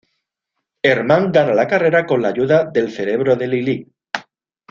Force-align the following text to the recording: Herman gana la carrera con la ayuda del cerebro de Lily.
Herman 0.91 1.27
gana 1.31 1.53
la 1.53 1.67
carrera 1.67 2.07
con 2.07 2.23
la 2.23 2.29
ayuda 2.29 2.65
del 2.65 2.89
cerebro 2.91 3.35
de 3.35 3.47
Lily. 3.49 3.93